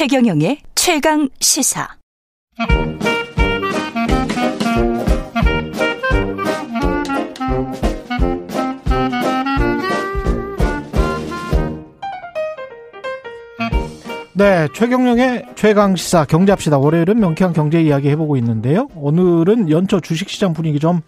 [0.00, 1.86] 최경영의 최강 시사.
[14.32, 16.78] 네, 최경영의 최강 시사 경제합시다.
[16.78, 18.88] 월요일은 명쾌한 경제 이야기 해보고 있는데요.
[18.94, 21.02] 오늘은 연초 주식시장 분위기 좀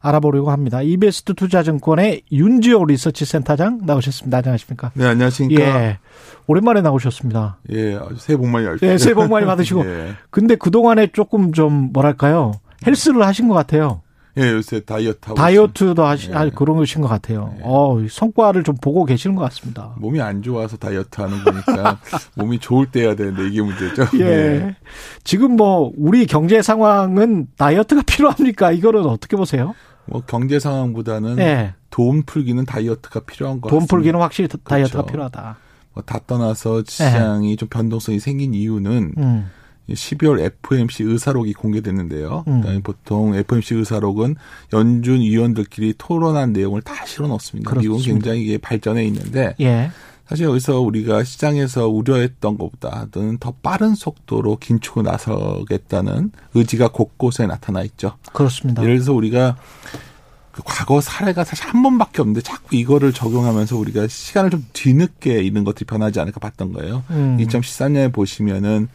[0.00, 0.82] 알아보려고 합니다.
[0.82, 4.38] 이베스트 투자증권의 윤지호 리서치 센터장 나오셨습니다.
[4.38, 4.92] 안녕하십니까?
[4.94, 5.62] 네, 안녕하십니까?
[5.62, 5.98] 예.
[6.46, 7.58] 오랜만에 나오셨습니다.
[7.72, 8.86] 예, 아주 새해 복 많이 받으시고.
[8.86, 9.84] 예, 새해 복 많이 받으시고.
[9.86, 10.14] 예.
[10.30, 12.52] 근데 그동안에 조금 좀 뭐랄까요?
[12.86, 14.02] 헬스를 하신 것 같아요.
[14.38, 16.34] 예, 요새 다이어트 하고 다이어트도 하시, 예.
[16.34, 17.52] 아, 그런 것인 것 같아요.
[17.58, 17.62] 예.
[17.64, 19.94] 어, 성과를 좀 보고 계시는 것 같습니다.
[19.98, 21.98] 몸이 안 좋아서 다이어트 하는 거니까
[22.36, 24.06] 몸이 좋을 때 해야 되는데 이게 문제죠.
[24.20, 24.24] 예.
[24.24, 24.76] 네.
[25.24, 28.70] 지금 뭐, 우리 경제 상황은 다이어트가 필요합니까?
[28.70, 29.74] 이거는 어떻게 보세요?
[30.08, 31.74] 뭐 경제 상황보다는 예.
[31.90, 33.94] 돈 풀기는 다이어트가 필요한 것돈 같습니다.
[33.96, 35.06] 풀기는 확실히 다이어트가 그렇죠.
[35.12, 35.56] 필요하다.
[35.94, 39.50] 뭐 다 떠나서 시장이 좀 변동성이 생긴 이유는 음.
[39.90, 42.44] 12월 FOMC 의사록이 공개됐는데요.
[42.46, 42.60] 음.
[42.60, 44.36] 그러니까 보통 FOMC 의사록은
[44.74, 47.70] 연준 위원들끼리 토론한 내용을 다 실어놓습니다.
[47.74, 48.30] 미국은 그렇습니다.
[48.30, 49.90] 굉장히 발전해 있는데 예.
[50.28, 58.18] 사실 여기서 우리가 시장에서 우려했던 것보다는 더 빠른 속도로 긴축을 나서겠다는 의지가 곳곳에 나타나 있죠.
[58.34, 58.82] 그렇습니다.
[58.82, 59.56] 예를 들어서 우리가
[60.52, 65.64] 그 과거 사례가 사실 한 번밖에 없는데 자꾸 이거를 적용하면서 우리가 시간을 좀 뒤늦게 이런
[65.64, 67.04] 것들이 변하지 않을까 봤던 거예요.
[67.10, 67.38] 음.
[67.40, 68.88] 2013년에 보시면은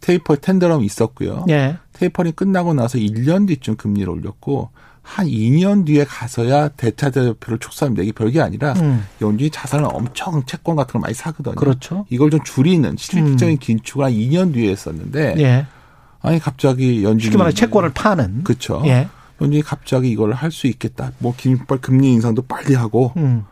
[0.00, 1.46] 테이퍼 텐더럼이 있었고요.
[1.48, 1.78] 예.
[1.94, 4.70] 테이퍼링 끝나고 나서 1년 뒤쯤 금리를 올렸고
[5.06, 8.02] 한 2년 뒤에 가서야 대차 대표를 축소합니다.
[8.02, 9.06] 이게 별게 아니라 음.
[9.20, 11.54] 연준이 자산을 엄청 채권 같은 걸 많이 사거든요.
[11.54, 12.04] 그렇죠.
[12.10, 15.66] 이걸 좀 줄이는 실질적인 긴축을 한 2년 뒤에 했었는데 예.
[16.20, 18.42] 아니 갑자기 연준이 쉽게 말해 채권을 파는.
[18.42, 18.82] 그렇죠.
[18.86, 19.08] 예.
[19.40, 21.12] 연준이 갑자기 이걸 할 수 있겠다.
[21.18, 21.34] 뭐
[21.80, 23.44] 금리 인상도 빨리 하고 음.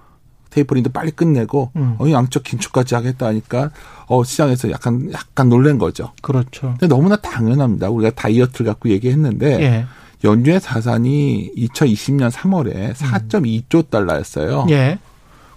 [0.51, 1.97] 테이퍼링도 빨리 끝내고 음.
[1.99, 3.71] 어 양적 긴축까지 하겠다 하니까
[4.07, 6.13] 어 시장에서 약간 약간 놀란 거죠.
[6.21, 6.75] 그렇죠.
[6.81, 7.91] 근데 너무나 당연합니다.
[7.91, 9.87] 우리가 다이어트를 갖고 얘기했는데 예.
[10.25, 14.63] 연준의 자산이 2020년 3월에 4.2조 달러였어요.
[14.65, 14.71] 음.
[14.71, 14.99] 예.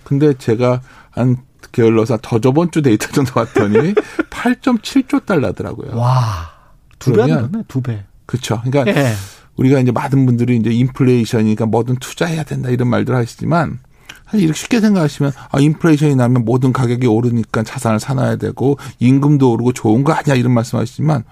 [0.03, 1.37] 근데 제가 한
[1.71, 3.93] 게을러서 더 저번 주 데이터 정도 봤더니
[4.29, 5.95] 8.7조 달러더라고요.
[5.97, 6.51] 와.
[6.99, 8.03] 두 배, 그러면- 네, 두 배.
[8.25, 8.61] 그렇죠.
[8.63, 9.13] 그러니까 예.
[9.55, 13.79] 우리가 이제 많은 분들이 이제 인플레이션이니까 뭐든 투자해야 된다 이런 말들 하시지만
[14.25, 19.73] 사실 이렇게 쉽게 생각하시면 아 인플레이션이 나면 모든 가격이 오르니까 자산을 사놔야 되고 임금도 오르고
[19.73, 21.23] 좋은 거 아니야 이런 말씀하시지만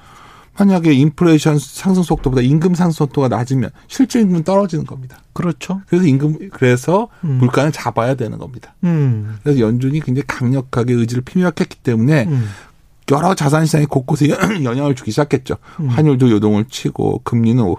[0.58, 5.18] 만약에 인플레이션 상승 속도보다 임금 상승 속도가 낮으면 실질 임금은 떨어지는 겁니다.
[5.34, 5.82] 그렇죠.
[5.88, 7.40] 그래서 임금 그래서 음.
[7.40, 8.74] 물가는 잡아야 되는 겁니다.
[8.84, 9.38] 음.
[9.44, 12.48] 그래서 연준이 굉장히 강력하게 의지를 피력했기 때문에 음.
[13.12, 14.30] 여러 자산 시장이 곳곳에
[14.64, 15.58] 영향을 주기 시작했죠.
[15.82, 15.88] 음.
[15.90, 17.78] 환율도 요동을 치고 금리는 오-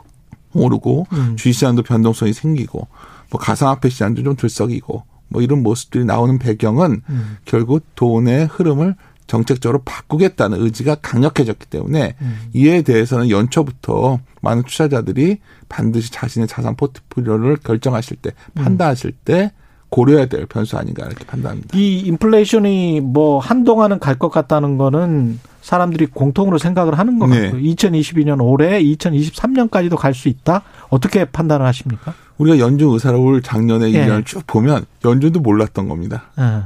[0.52, 1.36] 오르고 음.
[1.36, 2.86] 주식시장도 변동성이 생기고
[3.30, 7.36] 뭐 가상화폐 시장도 좀 들썩이고 뭐 이런 모습들이 나오는 배경은 음.
[7.44, 8.94] 결국 돈의 흐름을
[9.26, 12.38] 정책적으로 바꾸겠다는 의지가 강력해졌기 때문에 음.
[12.52, 15.38] 이에 대해서는 연초부터 많은 투자자들이
[15.68, 18.62] 반드시 자신의 자산 포트폴리오를 결정하실 때 음.
[18.62, 19.52] 판단하실 때
[19.88, 21.76] 고려해야 될 변수 아닌가 이렇게 판단합니다.
[21.76, 27.42] 이 인플레이션이 뭐 한동안은 갈 것 같다는 거는 사람들이 공통으로 생각을 하는 것 네.
[27.42, 27.60] 같고요.
[27.62, 30.62] 2022년 올해 2023년까지도 갈 수 있다.
[30.88, 32.14] 어떻게 판단을 하십니까?
[32.38, 34.06] 우리가 연준 의사록을 작년에 예.
[34.06, 36.24] 1년을 쭉 보면 연준도 몰랐던 겁니다.
[36.38, 36.62] 예.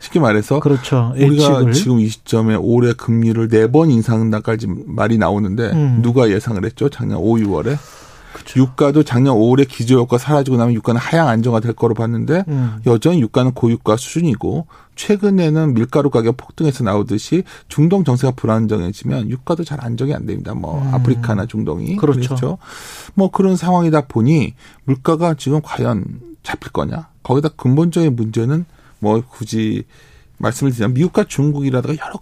[0.00, 1.12] 쉽게 말해서 그렇죠.
[1.14, 1.28] 우리가
[1.60, 1.72] 예측을.
[1.72, 6.00] 지금 이 시점에 올해 금리를 네 번 인상한다까지 말이 나오는데 음.
[6.02, 6.88] 누가 예상을 했죠?
[6.88, 7.76] 작년 5, 6월에.
[8.56, 12.78] 유가도 작년 5월에 기저효과 사라지고 나면 유가는 하향 안정화 될 거로 봤는데 음.
[12.86, 14.66] 여전히 유가는 고유가 수준이고
[14.96, 20.54] 최근에는 밀가루 가격 폭등해서 나오듯이 중동 정세가 불안정해지면 유가도 잘 안정이 안 됩니다.
[20.54, 20.94] 뭐 음.
[20.94, 22.58] 아프리카나 중동이 그렇죠.
[23.14, 26.04] 뭐 그런 상황이다 보니 물가가 지금 과연
[26.42, 27.08] 잡힐 거냐?
[27.22, 28.64] 거기다 근본적인 문제는
[29.00, 29.84] 뭐 굳이
[30.38, 32.18] 말씀을 드리자면 미국과 중국이라든가 여러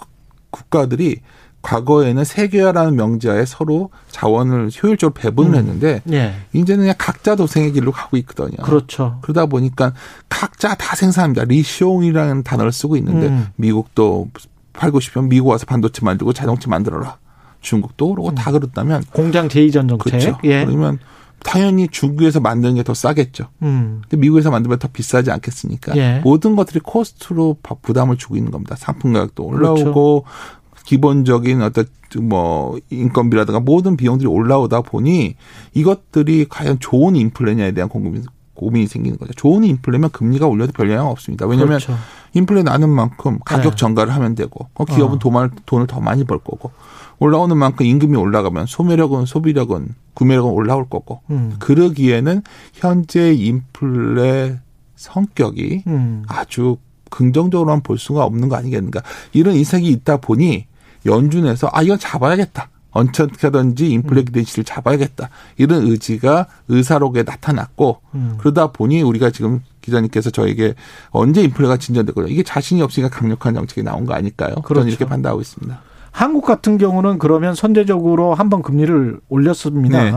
[0.50, 1.20] 국가들이
[1.60, 5.56] 과거에는 세계화라는 명제하에 서로 자원을 효율적으로 배분을 음.
[5.56, 6.34] 했는데 예.
[6.52, 8.56] 이제는 그냥 각자 도생의 길로 가고 있거든요.
[8.62, 9.18] 그렇죠.
[9.22, 9.92] 그러다 보니까
[10.28, 11.44] 각자 다 생산합니다.
[11.44, 13.48] reshoring이라는 단어를 쓰고 있는데 음.
[13.56, 14.28] 미국도
[14.72, 17.18] 팔고 싶으면 미국 와서 반도체 만들고 자동차 만들어라.
[17.60, 19.98] 중국도 그러고 다 그렇다면 공장 제2전 정책.
[19.98, 20.38] 그렇죠.
[20.44, 20.64] 예.
[20.64, 21.00] 그러면
[21.44, 23.48] 당연히 중국에서 만드는 게 더 싸겠죠.
[23.62, 24.00] 음.
[24.02, 25.96] 근데 미국에서 만들면 더 비싸지 않겠습니까?
[25.96, 26.20] 예.
[26.24, 28.74] 모든 것들이 코스트로 바- 부담을 주고 있는 겁니다.
[28.76, 30.84] 상품 가격도 올라오고 그렇죠.
[30.84, 31.86] 기본적인 어떤
[32.22, 35.36] 뭐 인건비라든가 모든 비용들이 올라오다 보니
[35.74, 38.22] 이것들이 과연 좋은 인플레냐에 대한 고민이,
[38.58, 39.32] 고민이 생기는 거죠.
[39.34, 41.46] 좋은 인플레면 금리가 올려도 별 영향 없습니다.
[41.46, 41.96] 왜냐하면 그렇죠.
[42.34, 43.76] 인플레 나는 만큼 가격 네.
[43.76, 45.18] 전가를 하면 되고 그 기업은 어.
[45.18, 46.72] 돈을, 돈을 더 많이 벌 거고
[47.20, 51.54] 올라오는 만큼 임금이 올라가면 소매력은 소비력은 구매력은 올라올 거고 음.
[51.58, 52.42] 그러기에는
[52.74, 54.58] 현재 인플레
[54.96, 56.24] 성격이 음.
[56.26, 56.76] 아주
[57.10, 59.00] 긍정적으로만 볼 수가 없는 거 아니겠는가
[59.32, 60.66] 이런 인색이 있다 보니
[61.06, 62.68] 연준에서 아 이건 잡아야겠다.
[62.90, 65.28] 언천하든지 인플레 기대치를 잡아야겠다.
[65.56, 68.34] 이런 의지가 의사록에 나타났고 음.
[68.38, 70.74] 그러다 보니 우리가 지금 기자님께서 저에게
[71.10, 72.32] 언제 인플레가 진전되거든요.
[72.32, 74.54] 이게 자신이 없으니까 강력한 정책이 나온 거 아닐까요?
[74.56, 74.80] 그렇죠.
[74.80, 75.80] 저는 이렇게 판단하고 있습니다.
[76.10, 80.02] 한국 같은 경우는 그러면 선제적으로 한번 금리를 올렸습니다.
[80.02, 80.12] 네.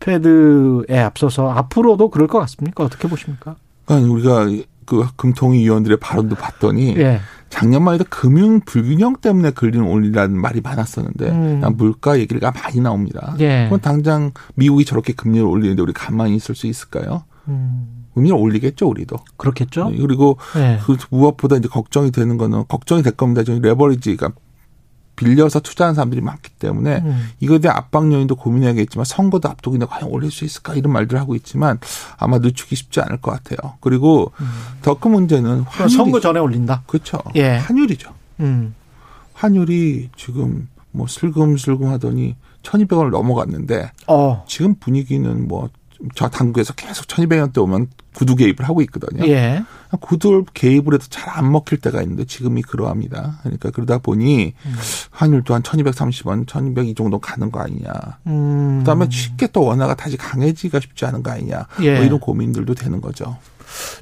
[0.00, 2.84] 페드에 앞서서 앞으로도 그럴 것 같습니까?
[2.84, 3.56] 어떻게 보십니까?
[3.84, 7.20] 그러니까 우리가 그 금통위 위원들의 발언도 봤더니 예.
[7.48, 11.62] 작년만 해도 금융 불균형 때문에 걸리는 올리라는 말이 많았었는데 음.
[11.76, 13.36] 물가 얘기가 많이 나옵니다.
[13.38, 13.66] 예.
[13.68, 17.22] 그럼 당장 미국이 저렇게 금리를 올리는데 우리 가만히 있을 수 있을까요?
[17.46, 19.18] 음, 금리를 올리겠죠, 우리도.
[19.36, 19.90] 그렇겠죠.
[19.90, 20.80] 네, 그리고 예.
[20.84, 23.44] 그 무엇보다 이제 걱정이 되는 거는 걱정이 될 겁니다.
[23.44, 24.30] 저 레버리지가
[25.16, 27.28] 빌려서 투자하는 사람들이 많기 때문에 음.
[27.40, 31.78] 이거에 대한 압박 요인도 고민해야겠지만 선거도 앞두고인데 과연 올릴 수 있을까 이런 말들을 하고 있지만
[32.16, 33.74] 아마 늦추기 쉽지 않을 것 같아요.
[33.80, 34.32] 그리고
[34.82, 36.82] 더큰 문제는 환율이 선거 전에 올린다.
[36.86, 37.18] 그렇죠.
[37.36, 37.56] 예.
[37.56, 38.12] 환율이죠.
[38.40, 38.74] 음.
[39.34, 44.44] 환율이 지금 뭐 슬금슬금 하더니 1200원을 넘어갔는데 어.
[44.46, 45.70] 지금 분위기는 뭐
[46.14, 49.26] 저 당국에서 계속 1200원 대 오면 구두 개입을 하고 있거든요.
[49.28, 49.62] 예.
[50.00, 53.38] 구두 개입을 해도 잘 안 먹힐 때가 있는데 지금이 그러합니다.
[53.42, 54.74] 그러니까 그러다 보니 음.
[55.10, 57.92] 환율도 한 1230원, 1200 이 정도 가는 거 아니냐.
[58.26, 58.78] 음.
[58.80, 61.66] 그다음에 쉽게 또 원화가 다시 강해지기가 쉽지 않은 거 아니냐.
[61.82, 61.96] 예.
[61.96, 63.36] 뭐 이런 고민들도 되는 거죠.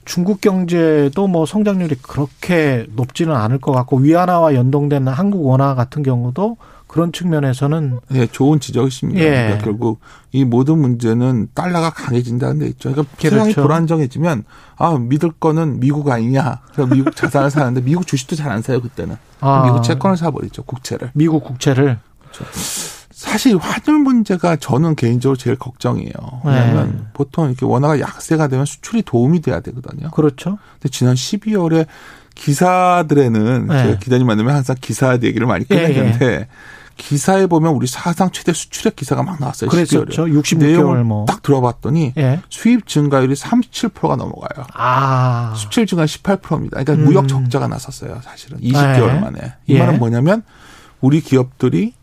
[0.05, 6.57] 중국 경제도 뭐 성장률이 그렇게 높지는 않을 것 같고 위안화와 연동된 한국 원화 같은 경우도
[6.89, 9.21] 그런 측면에서는 예, 좋은 지적이십니다.
[9.21, 9.31] 예.
[9.31, 10.01] 그러니까 결국
[10.33, 12.91] 이 모든 문제는 달러가 강해진다는 데 있죠.
[12.91, 13.37] 그러니까 그렇죠.
[13.37, 14.45] 세상이 불안정해지면
[14.77, 16.61] 아 믿을 거는 미국 아니냐.
[16.73, 19.17] 그럼 미국 자산을 사는데 미국 주식도 잘 안 사요 그때는.
[19.41, 19.65] 아.
[19.67, 21.11] 미국 채권을 사버리죠 국채를.
[21.13, 21.99] 미국 국채를
[23.11, 26.13] 사실 환율 문제가 저는 개인적으로 제일 걱정이에요.
[26.45, 27.05] 왜냐하면 네.
[27.13, 30.11] 보통 이렇게 원화가 약세가 되면 수출이 도움이 돼야 되거든요.
[30.13, 30.59] 그렇죠.
[30.75, 31.87] 근데 지난 12월에
[32.35, 33.83] 기사들에는 네.
[33.83, 36.49] 제가 기자님 만나면 항상 기사 얘기를 많이 예, 꺼내는데
[36.99, 39.71] 기사에 보면 우리 사상 최대 수출액 기사가 막 나왔어요.
[39.71, 40.05] 그랬었죠.
[40.27, 40.43] 12월에.
[40.43, 41.25] 66개월 내용을 뭐.
[41.25, 42.41] 딱 들어봤더니 예.
[42.51, 44.67] 수입 증가율이 37%가 넘어가요.
[44.75, 45.55] 아.
[45.57, 46.83] 수출 증가 18%입니다.
[46.83, 47.05] 그러니까 음.
[47.05, 48.59] 무역 적자가 났었어요, 사실은.
[48.59, 49.21] 20개월 네.
[49.21, 49.39] 만에.
[49.67, 49.79] 이 예.
[49.79, 50.43] 말은 뭐냐면
[51.01, 51.95] 우리 기업들이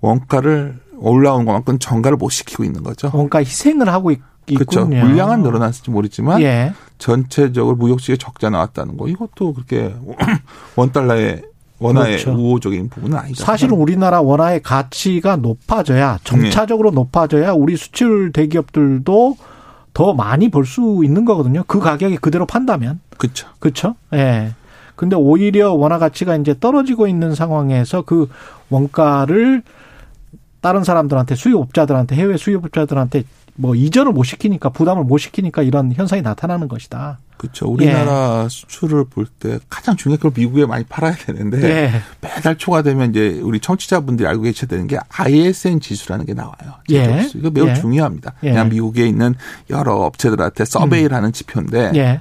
[0.00, 3.10] 원가를 올라온 것만큼 정가를 못 시키고 있는 거죠.
[3.10, 4.82] 뭔가 희생을 하고 있, 그렇죠.
[4.82, 5.04] 있군요.
[5.04, 6.72] 물량은 늘어났을지 모르지만 예.
[6.98, 9.94] 전체적으로 무역 시에 적자 나왔다는 거 이것도 그렇게
[10.76, 11.42] 원 달러의
[11.78, 12.38] 원화의 그렇죠.
[12.40, 13.44] 우호적인 부분은 아니다.
[13.44, 16.94] 사실은 우리나라 원화의 가치가 높아져야 점차적으로 네.
[16.96, 19.36] 높아져야 우리 수출 대기업들도
[19.92, 21.64] 더 많이 벌 수 있는 거거든요.
[21.66, 23.00] 그 가격이 그대로 판다면.
[23.16, 23.48] 그렇죠.
[23.58, 23.94] 그렇죠?
[24.12, 24.52] 예.
[24.94, 28.28] 근데 오히려 원화 가치가 이제 떨어지고 있는 상황에서 그
[28.70, 29.62] 원가를
[30.60, 33.24] 다른 사람들한테 수입업자들한테 해외 수입업자들한테
[33.56, 37.18] 뭐 이전을 못 시키니까 부담을 못 시키니까 이런 현상이 나타나는 것이다.
[37.36, 37.66] 그렇죠.
[37.68, 38.48] 우리나라 예.
[38.48, 41.90] 수출을 볼 때 가장 중요한 걸 미국에 많이 팔아야 되는데 예.
[42.20, 46.74] 매달 초가 되면 이제 우리 청취자분들이 알고 계셔야 되는 게 ISN 지수라는 게 나와요.
[46.92, 47.28] 예.
[47.34, 47.74] 이거 매우 예.
[47.74, 48.34] 중요합니다.
[48.44, 48.50] 예.
[48.50, 49.34] 그냥 미국에 있는
[49.70, 52.20] 여러 업체들한테 서베이를 하는 지표인데 예.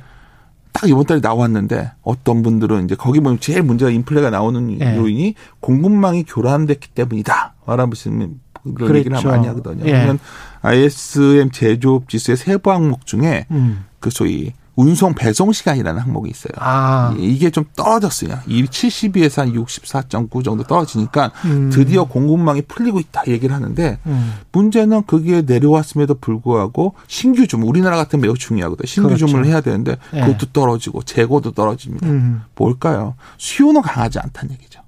[0.73, 4.97] 딱 이번 달에 나왔는데 어떤 분들은 이제 거기 보면 제일 문제가 인플레가 나오는 예.
[4.97, 7.53] 요인이 공급망이 교란됐기 때문이다.
[7.65, 8.41] 말하시면
[8.73, 9.29] 그런 얘기를 그렇죠.
[9.29, 9.85] 많이 하거든요.
[9.85, 9.91] 예.
[9.91, 10.19] 그러면
[10.61, 13.85] ISM 제조업 지수의 세부 항목 중에 음.
[13.99, 16.51] 그 소위 운송 배송 시간이라는 항목이 있어요.
[16.57, 17.15] 아.
[17.17, 18.39] 이게 좀 떨어졌어요.
[18.47, 21.69] 이 72에서 한 64.9 정도 떨어지니까 음.
[21.71, 24.33] 드디어 공급망이 풀리고 있다 얘기를 하는데 음.
[24.51, 28.85] 문제는 그게 내려왔음에도 불구하고 신규 주문 우리나라 같은 매우 중요하거든요.
[28.85, 29.27] 신규 그렇죠.
[29.27, 30.21] 주문을 해야 되는데 예.
[30.21, 32.07] 그것도 떨어지고 재고도 떨어집니다.
[32.07, 32.43] 음.
[32.55, 33.15] 뭘까요?
[33.37, 34.81] 수요는 강하지 않다는 얘기죠.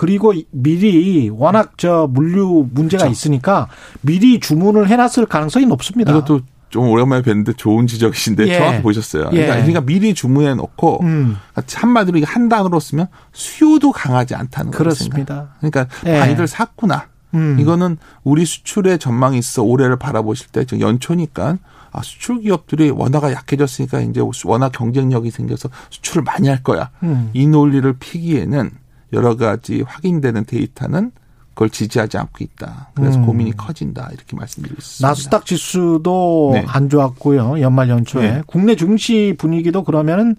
[0.00, 3.12] 그리고 미리 워낙 저 물류 문제가 그렇죠.
[3.12, 3.68] 있으니까
[4.00, 6.10] 미리 주문을 해놨을 가능성이 높습니다.
[6.10, 6.40] 이것도
[6.70, 8.56] 좀 오랜만에 뵀는데 좋은 지적이신데 예.
[8.56, 9.24] 정확히 보셨어요.
[9.24, 9.42] 예.
[9.42, 14.84] 그러니까, 그러니까 미리 주문해 놓고 음, 한마디로 이게 한 단어로 쓰면 수요도 강하지 않다는 거죠.
[14.84, 15.50] 그렇습니다.
[15.58, 16.18] 그러니까 예.
[16.18, 17.08] 많이들 샀구나.
[17.34, 17.58] 음.
[17.60, 21.58] 이거는 우리 수출의 전망이 있어 올해를 바라보실 때 지금 연초니까
[21.92, 26.88] 아 수출 기업들이 원화가 약해졌으니까 이제 원화 경쟁력이 생겨서 수출을 많이 할 거야.
[27.02, 27.28] 음.
[27.34, 28.79] 이 논리를 피기에는
[29.12, 31.12] 여러 가지 확인되는 데이터는
[31.54, 32.90] 그걸 지지하지 않고 있다.
[32.94, 33.26] 그래서 음.
[33.26, 34.08] 고민이 커진다.
[34.12, 35.06] 이렇게 말씀드리고 있습니다.
[35.06, 36.64] 나스닥 지수도 네.
[36.66, 37.60] 안 좋았고요.
[37.60, 38.42] 연말 연초에 네.
[38.46, 40.36] 국내 증시 분위기도 그러면은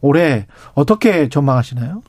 [0.00, 2.02] 올해 어떻게 전망하시나요?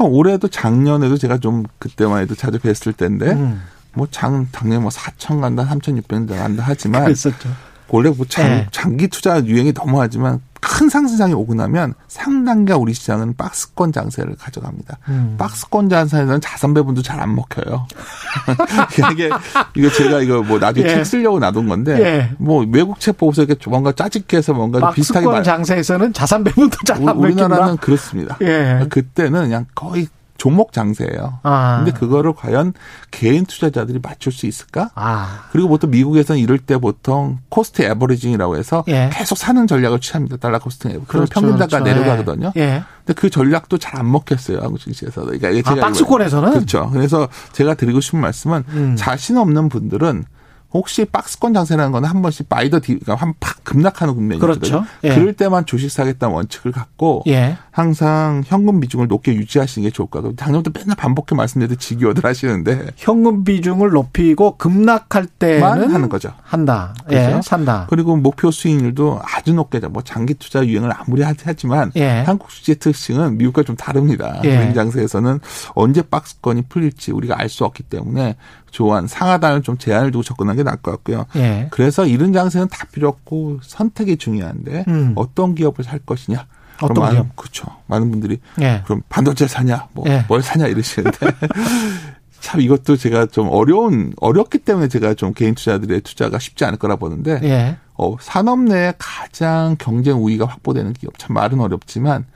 [0.00, 3.60] 올해도 작년에도 제가 좀 그때만 해도 자주 뵀을 때인데 음,
[3.92, 7.48] 뭐 장, 당연히 뭐 4천 간다, 3,600 간다 하지만 그랬었죠.
[7.88, 8.66] 원래 뭐 장, 네.
[8.70, 14.98] 장기 투자 유행이 너무하지만 큰 상승장이 오고 나면 상당히 우리 시장은 박스권 장세를 가져갑니다.
[15.08, 15.34] 음.
[15.38, 17.86] 박스권 장세에서는 자산 배분도 잘 안 먹혀요.
[19.12, 19.28] 이게
[19.74, 20.94] 이거 제가 이거 뭐 나중에 예.
[20.94, 22.30] 책 쓰려고 놔둔 건데 예.
[22.38, 25.42] 뭐 외국 책 보고서 이렇게 뭔가 짜집게 해서 뭔가 좀 비슷하게 박스권 말.
[25.42, 27.80] 장세에서는 자산 배분도 잘안 우- 우리나라는 먹힌다.
[27.82, 28.36] 그렇습니다.
[28.42, 28.86] 예.
[28.88, 30.06] 그때는 그냥 거의
[30.38, 31.40] 종목 장세예요.
[31.42, 31.82] 아.
[31.84, 32.72] 근데 그거를 과연
[33.10, 34.90] 개인 투자자들이 맞출 수 있을까?
[34.94, 35.44] 아.
[35.50, 39.10] 그리고 보통 미국에서는 이럴 때 보통 cost averaging이라고 해서 예.
[39.12, 40.36] 계속 사는 전략을 취합니다.
[40.36, 41.06] dollar cost averaging.
[41.08, 42.00] 그럼 그렇죠, 평균 단가 그렇죠.
[42.00, 42.52] 내려가거든요.
[42.56, 42.60] 예.
[42.60, 42.82] 예.
[43.04, 44.60] 근데 그 전략도 잘 안 먹혔어요.
[44.60, 45.22] 한국 증시에서.
[45.22, 46.52] 그러니까 아, 제가 박스권에서는?
[46.52, 46.88] 그렇죠.
[46.92, 48.94] 그래서 제가 드리고 싶은 말씀은 음.
[48.96, 50.24] 자신 없는 분들은
[50.72, 54.84] 혹시 박스권 장세라는 거는 한 번씩 buy the dip, 그러니까 한팍 급락하는 국면이 그렇죠.
[55.02, 55.14] 예.
[55.14, 57.56] 그럴 때만 주식 사겠다는 원칙을 갖고 예.
[57.78, 60.34] 항상 현금 비중을 높게 유지하시는 게 좋을 것 같아요.
[60.34, 66.32] 작년부터 맨날 반복해 말씀드려도 지기어들 하시는데 현금 비중을 높이고 급락할 만 때는 하는 거죠.
[66.42, 66.92] 한다.
[67.12, 67.42] 예, 그렇죠?
[67.42, 67.86] 산다.
[67.88, 72.22] 그리고 목표 수익률도 아주 높게 뭐 장기 투자 유행을 아무리 하- 하지만 예.
[72.26, 74.40] 한국 주식의 특징은 미국과 좀 다릅니다.
[74.44, 74.56] 예.
[74.56, 75.38] 은행 장세에서는
[75.76, 78.36] 언제 박스권이 풀릴지 우리가 알 수 없기 때문에
[78.72, 81.26] 조한 상하단을 좀 제한을 두고 접근하는 게 나을 것 같고요.
[81.36, 81.68] 예.
[81.70, 85.12] 그래서 이런 장세는 다 필요 없고 선택이 중요한데 음.
[85.14, 86.44] 어떤 기업을 살 것이냐.
[86.80, 87.36] 어떤 많은- 기업?
[87.36, 87.66] 그렇죠.
[87.86, 88.82] 많은 분들이 예.
[88.84, 90.24] 그럼 반도체 사냐, 뭐 예.
[90.28, 91.18] 뭘 사냐 이러시는데
[92.40, 96.96] 참 이것도 제가 좀 어려운 어렵기 때문에 제가 좀 개인 투자들의 투자가 쉽지 않을 거라
[96.96, 97.76] 보는데 예.
[97.94, 102.26] 어, 산업 내에 가장 경쟁 우위가 확보되는 기업 참 말은 어렵지만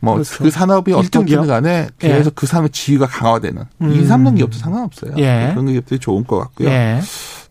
[0.00, 0.50] 뭐그 그렇죠.
[0.50, 1.40] 산업이 일등 어떤 기업?
[1.42, 3.90] 든 간에 계속 그 산업 지위가 강화되는 음.
[3.92, 5.12] 2, 3등 기업도 상관없어요.
[5.18, 5.50] 예.
[5.52, 6.68] 그런 기업들이 좋은 것 같고요.
[6.70, 7.00] 예.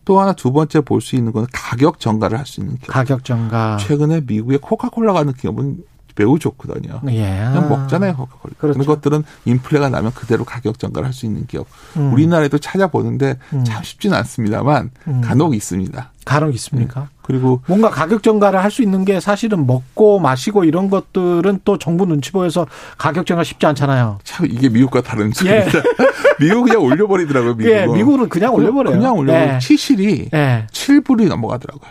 [0.04, 2.88] 또 하나 두 번째 볼 수 있는 건 가격 전가를 할 수 있는 기업.
[2.92, 3.78] 가격 정가.
[3.80, 5.78] 최근에 미국의 코카콜라 가는 기업은
[6.16, 7.00] 매우 좋거든요.
[7.08, 7.20] 예.
[7.52, 8.28] 그냥 먹잖아요.
[8.58, 8.78] 그렇죠.
[8.78, 11.66] 그런 것들은 인플레가 나면 그대로 가격 전가를 할 수 있는 기업.
[11.96, 12.12] 음.
[12.12, 13.64] 우리나라에도 찾아보는데 음.
[13.64, 15.20] 참 쉽지는 않습니다만 음.
[15.20, 16.10] 간혹 있습니다.
[16.24, 17.08] 간혹 있습니까?
[17.22, 22.06] 그리고 뭔가 가격 정가를 할 수 있는 게 사실은 먹고 마시고 이런 것들은 또 정부
[22.06, 22.66] 눈치 보여서
[22.98, 24.18] 가격 정가 쉽지 않잖아요.
[24.24, 25.32] 참 이게 미국과 다른 예.
[25.64, 25.78] 점입니다.
[26.40, 27.54] 미국 그냥 올려버리더라고요.
[27.54, 27.76] 미국은.
[27.78, 28.96] 예, 미국은 그냥 올려버려요.
[28.96, 29.54] 그냥 올려버려.
[29.54, 29.58] 예.
[29.60, 30.66] 치실이 예.
[30.72, 31.90] 7불이 넘어가더라고요.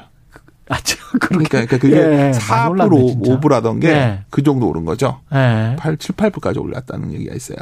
[0.70, 1.50] 아, 참, 그러니까.
[1.65, 3.39] 그러니까 그게 예, 많이 4불, 올랐네, 진짜.
[3.39, 3.91] 5불하던 게그
[4.39, 4.43] 예.
[4.43, 5.20] 정도 오른 거죠.
[5.34, 5.75] 예.
[5.77, 7.58] 8, 7, 8불까지 올랐다는 얘기가 있어요.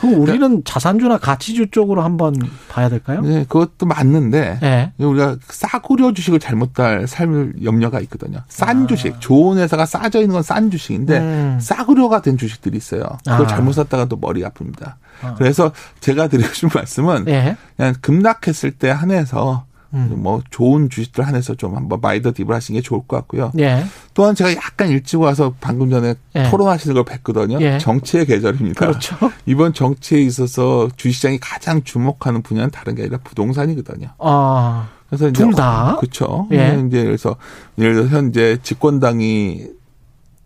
[0.00, 2.34] 그럼 우리는 자산주나 가치주 쪽으로 한번
[2.68, 3.20] 봐야 될까요?
[3.22, 4.92] 네, 그것도 맞는데 예.
[4.98, 8.40] 우리가 싸구려 주식을 잘못 달 삶을 염려가 있거든요.
[8.48, 8.86] 싼 아.
[8.86, 11.58] 주식, 좋은 회사가 싸져 있는 건 싼 주식인데 음.
[11.60, 13.02] 싸구려가 된 주식들이 있어요.
[13.24, 13.46] 그걸 아.
[13.46, 14.94] 잘못 샀다가 또 머리 아픕니다.
[15.22, 15.34] 아.
[15.38, 17.56] 그래서 제가 드리고 싶은 말씀은 예.
[17.76, 20.14] 그냥 급락했을 때 한해서 음.
[20.16, 23.52] 뭐 좋은 주식들 한해서 좀 한번 마이더 딥을 하시는 게 좋을 것 같고요.
[23.58, 23.84] 예.
[24.14, 26.50] 또한 제가 약간 일찍 와서 방금 전에 예.
[26.50, 27.60] 토론하시는 걸 뵀거든요.
[27.60, 27.78] 예.
[27.78, 28.80] 정치의 계절입니다.
[28.80, 29.16] 그렇죠.
[29.46, 34.08] 이번 정치에 있어서 주시장이 가장 주목하는 분야는 다른 게 아니라 부동산이거든요.
[34.18, 35.96] 아, 그래서 이제 둘 다?
[36.00, 36.48] 그렇죠.
[36.52, 36.82] 예.
[36.86, 37.36] 이제 그래서
[37.78, 39.66] 예를 들어 현재 집권당이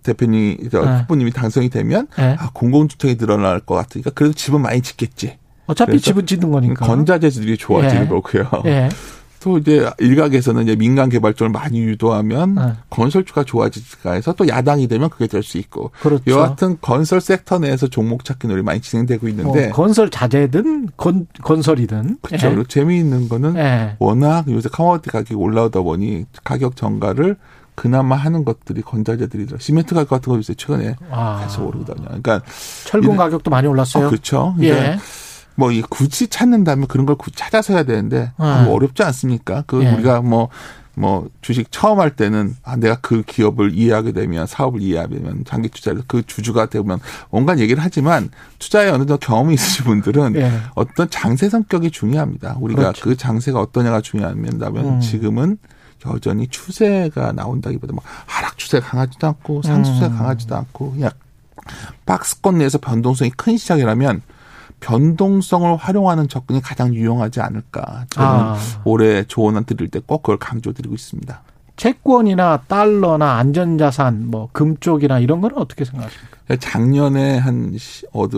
[0.03, 1.00] 대표님, 저 예.
[1.00, 2.37] 후보님이 당선이 되면 예.
[2.38, 5.38] 아, 공공주택이 늘어날 것 같으니까 그래도 집은 많이 짓겠지.
[5.67, 6.87] 어차피 집은 짓는 거니까.
[6.87, 8.07] 건자재들이 좋아질 예.
[8.07, 8.62] 거고요.
[8.67, 8.88] 예.
[9.40, 12.73] 또 이제 일각에서는 이제 민간 개발적을 많이 유도하면 예.
[12.90, 15.90] 건설주가 좋아질까 해서 또 야당이 되면 그게 될 수 있고.
[16.00, 16.25] 그렇죠.
[16.31, 22.19] 여하튼 건설 섹터 내에서 종목 찾기 놀이 많이 진행되고 있는데 뭐 건설 자재든 건, 건설이든.
[22.23, 22.47] 그렇죠.
[22.59, 22.62] 예.
[22.66, 23.97] 재미있는 거는 예.
[23.99, 27.37] 워낙 요새 커머디티 가격이 올라오다 보니 가격 전가를
[27.75, 29.59] 그나마 하는 것들이 건자재들이더라.
[29.61, 31.43] 시멘트 가격 같은 거 요새 최근에 아.
[31.45, 32.07] 계속 오르거든요.
[32.07, 32.40] 그러니까
[32.87, 34.07] 철근 이런- 가격도 많이 올랐어요.
[34.07, 34.55] 어, 그렇죠.
[34.61, 34.71] 예.
[34.71, 35.02] 그러니까
[35.57, 39.65] 뭐 이 굳이 찾는다면 그런 걸 굳이 찾아서 해야 되는데 아, 뭐 어렵지 않습니까?
[39.67, 39.91] 그 예.
[39.93, 45.45] 우리가 뭐뭐 주식 처음 할 때는 아 내가 그 기업을 이해하게 되면 사업을 이해하게 되면
[45.45, 50.53] 장기 투자를 그 주주가 되면 온갖 얘기를 하지만 투자에 어느 정도 경험이 있으신 분들은 예.
[50.75, 52.57] 어떤 장세 성격이 중요합니다.
[52.61, 53.05] 우리가 그렇죠.
[53.05, 55.01] 그 장세가 어떠냐가 중요하다면 음.
[55.01, 55.59] 지금은
[56.07, 60.19] 여전히 추세가 나온다기보다 막 하락 추세가 강하지도 않고 추세가 음.
[60.19, 61.11] 강하지도 않고 그냥
[62.05, 64.23] 박스권 내에서 변동성이 큰 시장이라면
[64.80, 68.06] 변동성을 활용하는 접근이 가장 유용하지 않을까.
[68.11, 68.56] 저는 아.
[68.85, 71.40] 올해 조언을 드릴 때 꼭 그걸 강조드리고 있습니다.
[71.76, 76.37] 채권이나 달러나 안전자산, 뭐, 금 쪽이나 이런 거는 어떻게 생각하십니까?
[76.59, 78.37] 작년에 한 시- 어디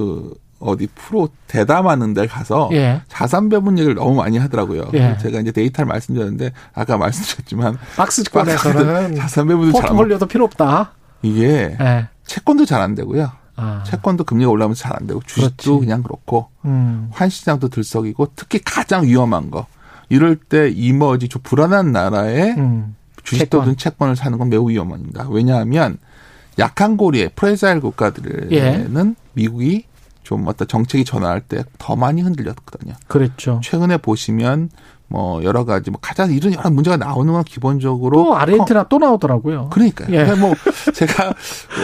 [0.61, 3.01] 어디 프로 대담하는 데 가서 예.
[3.07, 4.91] 자산 배분 얘기를 너무 많이 하더라고요.
[4.95, 5.17] 예.
[5.19, 10.91] 제가 이제 데이터를 말씀드렸는데 아까 말씀드렸지만 박스권에서는 자산 배분도 포트폴리오도 필요 없다.
[11.23, 12.09] 이게 예.
[12.27, 13.31] 채권도 잘 안 되고요.
[13.59, 13.83] 아.
[13.87, 15.87] 채권도 금리가 올라오면서 잘 안 되고 주식도 그렇지.
[15.87, 17.09] 그냥 그렇고 음.
[17.13, 19.67] 환시장도 들썩이고 특히 가장 위험한 거
[20.09, 22.95] 이럴 때 이머지 좀 불안한 나라에 음.
[23.25, 25.29] 주식도든 채권을 사는 건 매우 위험합니다.
[25.29, 25.99] 왜냐하면
[26.59, 29.23] 약한 고리에 fragile 국가들에는 예.
[29.35, 29.85] 미국이
[30.23, 32.95] 좀 어떤 정책이 전환할 때 더 많이 흔들렸거든요.
[33.07, 33.61] 그랬죠.
[33.63, 34.71] 최근에 보시면
[35.11, 39.71] 뭐 여러 가지 뭐 가장 이런 여러 문제가 나오는 건 기본적으로 또 아르헨티나 또 나오더라고요.
[39.71, 40.09] 그러니까요.
[40.11, 40.25] 예.
[40.25, 40.55] 그러니까 뭐
[40.93, 41.35] 제가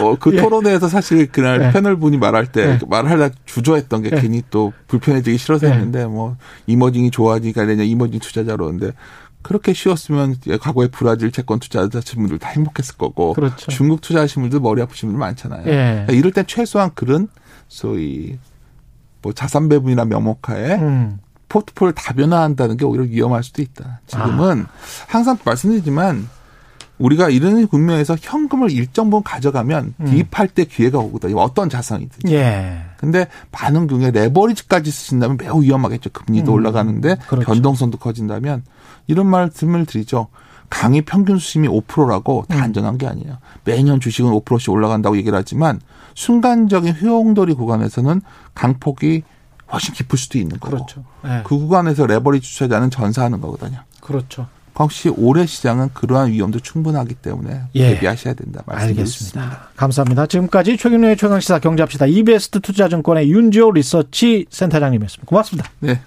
[0.02, 0.43] 어, 그 예.
[0.43, 1.73] 토론회에서 사실 그날 예.
[1.73, 2.78] 패널 분이 말할 때 예.
[2.87, 4.21] 말하다 주저했던 게 예.
[4.21, 5.73] 괜히 또 불편해지기 싫어서 예.
[5.73, 8.93] 했는데 뭐 이머징이 좋아지니까 되냐 이머징 투자자로 근데
[9.40, 13.71] 그렇게 쉬웠으면 과거에 브라질 채권 투자하신 분들 다 행복했을 거고 그렇죠.
[13.71, 15.66] 중국 투자하신 분들 머리 아프신 분들 많잖아요.
[15.66, 15.73] 예.
[15.73, 17.28] 그러니까 이럴 땐 최소한 그런
[17.69, 18.38] 소위
[19.23, 21.19] 뭐 자산 배분이나 명목하에 음.
[21.49, 24.01] 포트폴리오 다변화한다는 게 오히려 위험할 수도 있다.
[24.07, 24.67] 지금은
[25.09, 26.29] 항상 말씀드리지만
[26.99, 30.07] 우리가 이런 국면에서 현금을 일정 부분 가져가면 음.
[30.07, 31.39] 기입할 때 기회가 오거든요.
[31.39, 32.31] 어떤 자산이든.
[32.31, 32.83] 예.
[32.99, 36.11] 근데 많은 경우에 레버리지까지 쓰신다면 매우 위험하겠죠.
[36.11, 36.55] 금리도 음.
[36.55, 37.47] 올라가는데 그렇죠.
[37.47, 38.63] 변동성도 커진다면
[39.07, 40.29] 이런 말씀을 드리죠.
[40.71, 42.63] 강의 평균 수심이 5%라고 다 음.
[42.63, 43.39] 안전한 게 아니에요.
[43.65, 45.81] 매년 주식은 5%씩 올라간다고 얘기를 하지만
[46.15, 48.23] 순간적인 효용돌이 구간에서는
[48.55, 49.25] 강폭이
[49.75, 50.76] 훨씬 깊을 수도 있는 거고.
[50.76, 51.04] 그렇죠.
[51.26, 51.43] 예.
[51.45, 53.81] 그 구간에서 레버리지 투자자는 전사하는 거거든요.
[54.00, 54.47] 그렇죠.
[54.76, 57.95] 혹시 올해 시장은 그러한 위험도 충분하기 때문에 예.
[57.95, 59.40] 대비하셔야 된다 말씀드리겠습니다.
[59.40, 59.69] 알겠습니다.
[59.76, 60.26] 감사합니다.
[60.26, 62.07] 지금까지 최경련의 최강시사 경제합시다.
[62.07, 65.28] 이베스트 투자증권의 윤지호 리서치 센터장님이었습니다.
[65.28, 65.71] 고맙습니다.
[65.78, 66.00] 네,